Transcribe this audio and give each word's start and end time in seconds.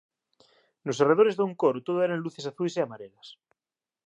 Nos 0.85 0.99
arredores 1.03 1.35
do 1.37 1.47
encoro 1.49 1.85
todo 1.87 1.99
eran 2.07 2.23
luces 2.25 2.45
azuis 2.51 2.73
e 2.75 2.81
amarelas. 2.83 3.27